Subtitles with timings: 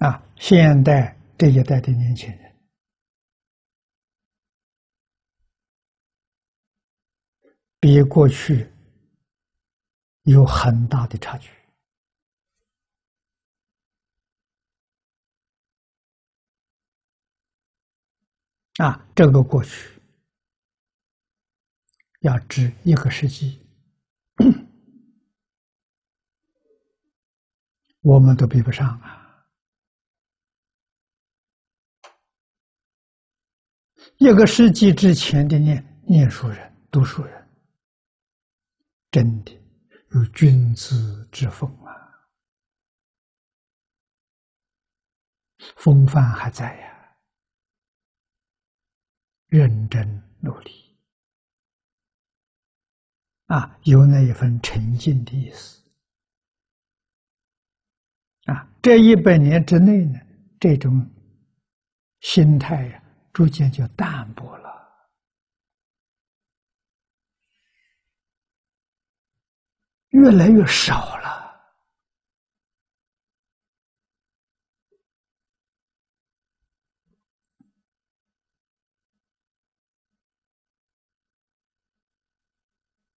[0.00, 2.56] 啊现代这一代的年轻人，
[7.78, 8.66] 比过去
[10.22, 11.50] 有很大的差距
[18.78, 19.06] 啊！
[19.14, 20.00] 这个过去
[22.20, 23.60] 要值一个世纪，
[28.00, 29.19] 我们都比不上啊！
[34.18, 37.48] 一个世纪之前的念念书人、读书人，
[39.10, 39.52] 真的
[40.12, 41.90] 有君子之风啊，
[45.76, 47.16] 风范还在呀，
[49.46, 50.70] 认真努力
[53.46, 55.82] 啊，有那一份沉静的意思
[58.44, 58.70] 啊。
[58.82, 60.20] 这一百年之内呢，
[60.58, 61.10] 这种
[62.20, 63.02] 心态呀。
[63.32, 64.70] 逐渐就淡薄了，
[70.10, 71.30] 越来越少了。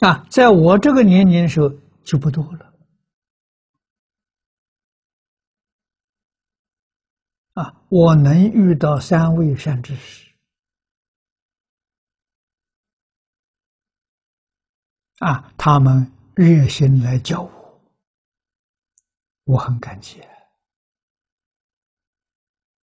[0.00, 1.70] 啊，在我这个年龄的时候
[2.04, 2.73] 就不多了。
[7.54, 10.28] 啊，我能遇到三位善知识，
[15.18, 17.80] 啊，他们热心来教我，
[19.44, 20.20] 我很感激。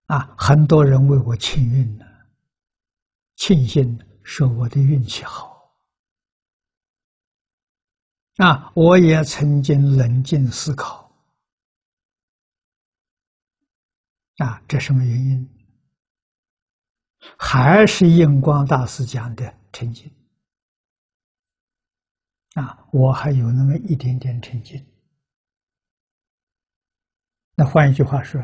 [0.06, 2.04] 啊，很多人为我庆运呢，
[3.36, 5.50] 庆幸说我的运气好。
[8.36, 11.09] 啊，我也曾经冷静思考。
[14.40, 15.48] 啊，这什么原因？
[17.36, 20.10] 还是印光大师讲的沉静。
[22.54, 24.82] 啊，我还有那么一点点沉静。
[27.54, 28.42] 那换一句话说，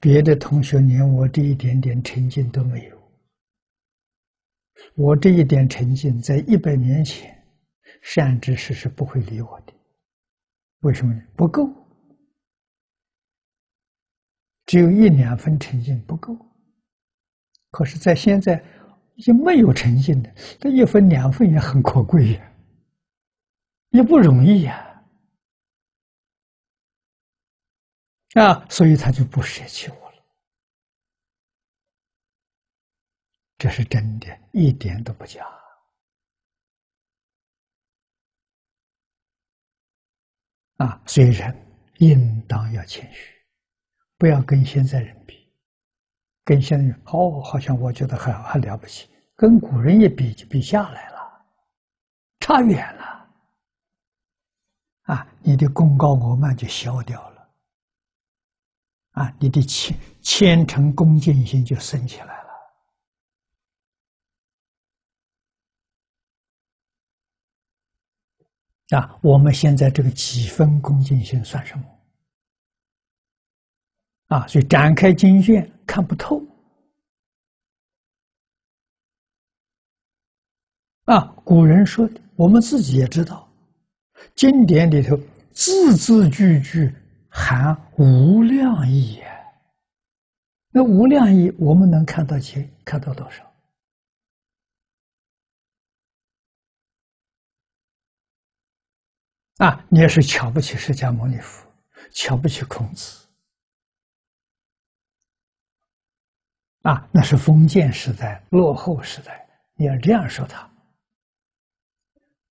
[0.00, 2.96] 别的同学连我这一点点沉静都没有。
[4.96, 7.40] 我这一点沉静，在一百年前，
[8.02, 9.72] 善知识是不会理我的。
[10.80, 11.22] 为什么呢？
[11.36, 11.62] 不够。
[14.66, 16.36] 只有一两分诚信不够，
[17.70, 18.60] 可是，在现在
[19.14, 22.52] 已经没有诚信的，这一分两分也很可贵呀，
[23.90, 25.04] 也不容易呀，
[28.34, 30.24] 啊，所以他就不舍弃我了，
[33.58, 35.46] 这是真的，一点都不假，
[40.78, 41.56] 啊，虽然
[41.98, 43.35] 应当要谦虚。
[44.18, 45.46] 不要跟现在人比，
[46.44, 49.08] 跟现在人哦，好像我觉得很很了不起。
[49.34, 51.44] 跟古人一比，就比下来了，
[52.40, 53.04] 差远了。
[55.02, 57.48] 啊，你的功高我慢就消掉了，
[59.10, 62.46] 啊，你的虔虔诚恭敬心就升起来了。
[68.98, 71.84] 啊，我们现在这个几分恭敬心算什么？
[74.28, 76.42] 啊，所以展开经卷看不透。
[81.04, 83.48] 啊，古人说，我们自己也知道，
[84.34, 85.16] 经典里头
[85.52, 86.92] 字字句句
[87.28, 89.22] 含无量义。
[90.70, 92.68] 那无量意，我们能看到几？
[92.84, 93.44] 看到多少？
[99.58, 101.66] 啊，你也是瞧不起释迦牟尼佛，
[102.12, 103.25] 瞧不起孔子。
[106.86, 109.44] 啊，那是封建时代、落后时代，
[109.74, 110.70] 你要这样说他。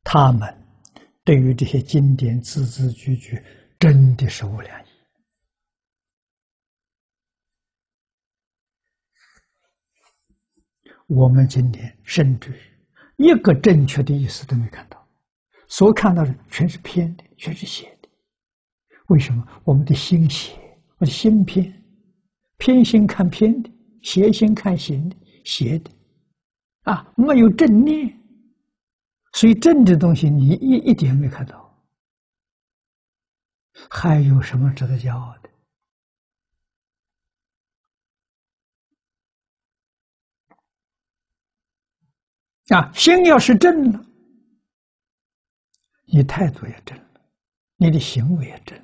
[0.04, 0.54] 他们
[1.24, 3.42] 对于这些经典字字句句，
[3.80, 4.88] 真的是无量义。
[11.07, 12.60] 我们今天甚至
[13.15, 15.07] 一个正确的意思都没看到，
[15.69, 18.10] 所看到的全是偏的，全是邪的。
[19.07, 19.48] 为什么？
[19.63, 20.60] 我们的心邪，
[20.98, 21.74] 我的心偏，
[22.57, 23.71] 偏心看偏的。
[24.06, 25.90] 邪心看行的，邪的，
[26.84, 28.07] 啊，没有正念，
[29.34, 31.84] 所以正的东西你一一点没看到，
[33.90, 35.50] 还有什么值得骄傲的？
[42.75, 44.06] 啊，心要是正了，
[46.06, 47.22] 你态度也正了，
[47.78, 48.80] 你的行为也正。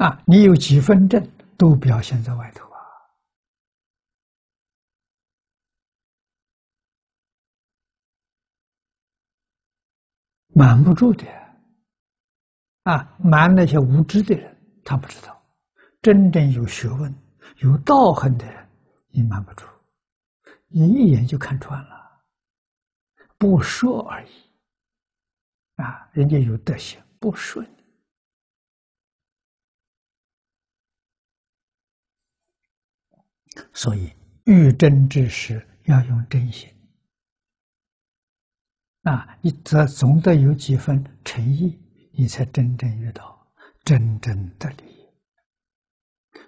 [0.00, 1.22] 啊，你有几分正，
[1.58, 2.80] 都表现在外头啊，
[10.54, 11.26] 瞒不住的。
[12.84, 15.34] 啊，瞒那些无知的人，他不知道；
[16.00, 17.14] 真正有学问、
[17.58, 18.66] 有道行的人，
[19.10, 19.66] 你瞒不住，
[20.68, 22.22] 你一眼就看穿了，
[23.36, 24.30] 不说而已。
[25.76, 27.68] 啊，人家有德行，不顺。
[33.72, 34.12] 所以，
[34.44, 36.68] 遇真之时要用真心。
[39.02, 41.78] 啊，你则总得有几分诚意，
[42.12, 43.50] 你才真正遇到
[43.82, 45.08] 真正的利益。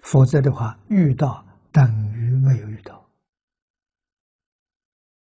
[0.01, 3.02] 否则的话，遇到等于没有遇到